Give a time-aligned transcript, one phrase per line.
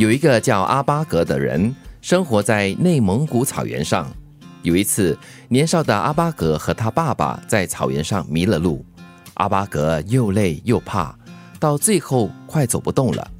[0.00, 4.10] 有一个叫阿巴格的人，生活在内蒙古草原上。
[4.62, 5.14] 有一次，
[5.48, 8.82] 年少的阿巴格和他爸爸在草原上迷了路，
[9.34, 11.14] 阿巴格又累又怕，
[11.58, 13.30] 到最后快走不动了。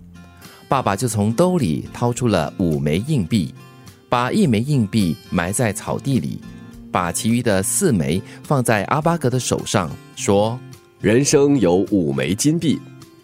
[0.69, 3.55] 爸爸就从兜里掏出了五枚硬币，
[4.11, 6.43] 把一枚硬币埋在草地里，
[6.93, 10.61] 把其余的四枚放在阿巴格的手上，说
[11.01, 12.79] ：“人生有五枚金币，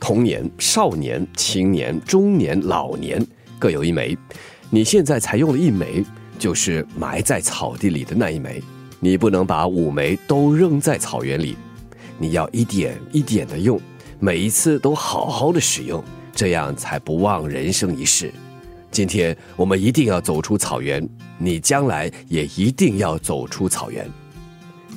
[0.06, 3.20] 童年、少年、青年、中年、老年
[3.58, 4.16] 各有一枚。
[4.70, 6.04] 你现在才用了一枚。”
[6.38, 8.62] 就是埋在草地里的那一枚，
[9.00, 11.56] 你不能把五枚都扔在草原里，
[12.18, 13.80] 你要一点一点的用，
[14.20, 18.30] 每一次都好好的使用，这样才不忘人生一世。
[18.90, 24.06] 今天我们一定要走出草原，你将来也一定要走出草原。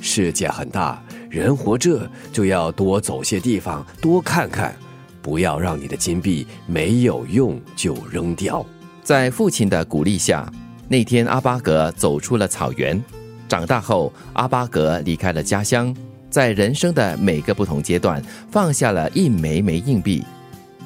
[0.02, 4.76] 世界很大，人活着就要多走些地方，多看看，
[5.22, 8.64] 不要让你的金币没有用就扔掉。
[9.02, 10.50] 在父亲的鼓励下。
[10.92, 13.00] 那天，阿巴格走出了草原。
[13.46, 15.94] 长大后，阿巴格离开了家乡，
[16.28, 20.24] 在人生的每个不同阶段放下了一枚枚硬币。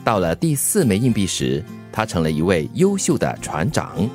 [0.04, 4.06] 到了第四枚硬币时，他成了一位优秀的船长。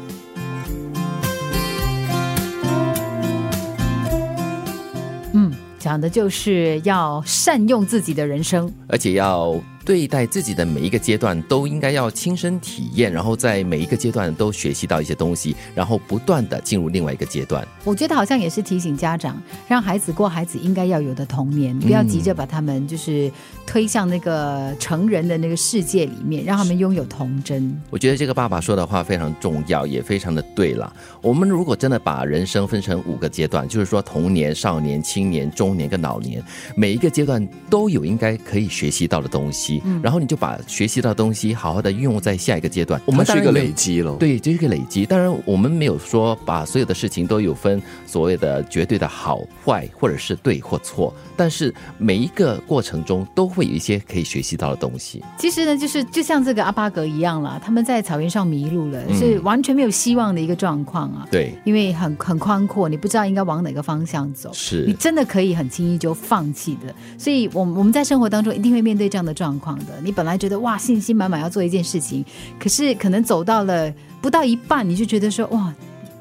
[5.33, 9.59] 嗯，讲的就是要善用自己的人生，而且要。
[9.85, 17.67] 对待自己的每一个阶段都应该要亲身体验，然后在每一个阶段都学习到一些东西，然后不断的进入另外一个阶段。
[17.83, 23.31] 我觉得好像也是提醒家长，让孩子过孩子应该要有的童年，不要急着把他们就是
[23.65, 27.75] 推向那个成人的那个世界里面，让他们拥有童真。
[27.89, 30.93] 我觉得这个爸爸说的话非常重要，也非常的对了。
[31.21, 36.43] 我们如果真的把人生分成五个阶段，就是说童年、少年、青年、中年跟老年，
[36.75, 39.68] 每一个阶段都有应该可以学习到的东西。
[40.01, 42.99] 然后你就把学习到的东西好好的运用在下一个阶段。
[43.05, 45.05] 我们是一个累积了，对，这是一个累积。
[45.05, 51.13] 当然，我们没有说把所有的事情都有分所谓的绝对的好坏，或者是对或错。
[51.35, 55.21] 但是每一个过程中都会有一些可以学习到的东西。
[55.37, 61.27] 其实呢，就是就像这个阿巴格一样了，他们在草原上迷路了，是完全没有希望的一个状况啊。
[61.29, 64.49] 对，因为很很宽阔，你不知道应该往哪个方向走。
[64.53, 66.93] 是你真的可以很轻易就放弃的。
[67.17, 69.77] 所以，我我们在生活当中一定会面对这样的状况。
[69.79, 72.23] 的，你本来觉得哇，信心满满要做一件事情，
[72.59, 75.73] 可是可能走到了不到一半，你就觉得说哇。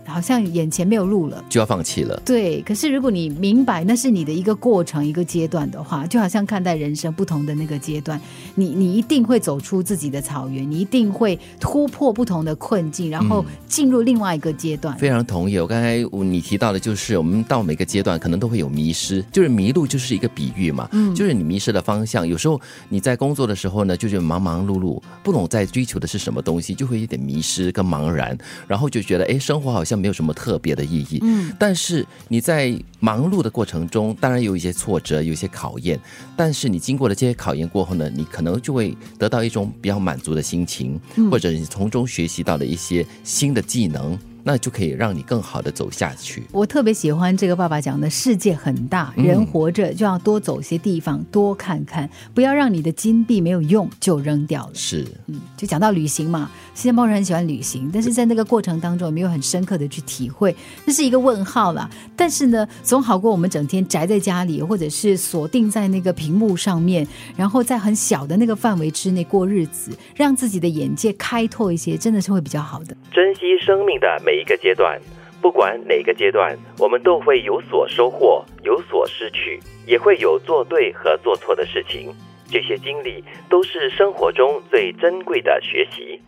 [0.08, 2.20] 好像眼前没有路了，就要放弃了。
[2.24, 8.18] 对，可是如果你明白那是你的一个过程、一个阶段的话，就好像看待人生不同的那个阶段，
[8.54, 14.96] 你你一定会走出自己的草原，你一定会突破不同的困境，然后进入另外一个阶段。
[14.96, 15.58] 非常同意。
[15.58, 22.26] 我刚才你提到的，就是我们到每个阶段可能都会有迷失，就是迷路就是一个比喻嘛，嗯，就是你迷失了方向。
[22.26, 22.58] 有时候
[22.88, 28.36] 你在工作的时候呢，就是忙忙碌碌，不懂在追求的是什么东西，就会有点迷失跟茫然，
[28.66, 29.97] 然后就觉得哎，生活好像。
[29.98, 35.98] 没有什么特别的意义，嗯，但是你在忙碌的过程中，当然有一些挫折，有一些考验，
[36.36, 40.98] 但是你经过了这些考验过后呢，你可能就会得到一种比较满足的心情，
[41.30, 44.18] 或者你从中学习到了一些新的技能。
[44.48, 46.42] 那就可以让你更好的走下去。
[46.52, 54.70] 我特别喜欢这个爸爸讲的，世界很大，人活着就要多走些地方，多看看，不要让你的金币没有用就扔掉了。
[54.72, 61.90] 是，嗯，就讲到旅行嘛，新加坡人很喜欢旅行，但是在那个过程当中，没有很深刻的去体会，这是一个问号啦。
[62.16, 72.96] 但是呢，总好过我们整天宅在家里，或者是锁定在那个屏幕上面，然后在很小的那个范围之内过日子，让自己的眼界开拓一些，真的是会比较好的。
[73.12, 74.06] 珍惜生命的
[74.38, 75.00] 一个阶段，
[75.42, 82.14] 不管哪个阶段，我们都会有所收获，有所失去，也会有做对和做错的事情。
[82.50, 86.20] 这些经历都是生活中最珍贵的学习。